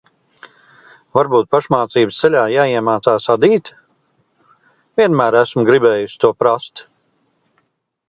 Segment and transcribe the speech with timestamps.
[1.17, 3.73] Varbūt pašmācības ceļā jāiemācās adīt?
[5.03, 6.87] Vienmēr esmu gribējusi to prast.